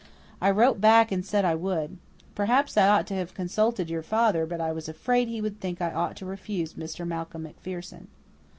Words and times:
I 0.41 0.49
wrote 0.49 0.81
back 0.81 1.11
and 1.11 1.23
said 1.23 1.45
I 1.45 1.53
would. 1.53 1.99
Perhaps 2.33 2.75
I 2.75 2.87
ought 2.87 3.05
to 3.05 3.13
have 3.13 3.35
consulted 3.35 3.87
your 3.87 4.01
father, 4.01 4.47
but 4.47 4.59
I 4.59 4.71
was 4.71 4.89
afraid 4.89 5.27
he 5.27 5.41
would 5.41 5.59
think 5.59 5.79
I 5.79 5.91
ought 5.93 6.15
to 6.15 6.25
refuse 6.25 6.73
Mr. 6.73 7.05
Malcolm 7.07 7.43
MacPherson." 7.43 8.07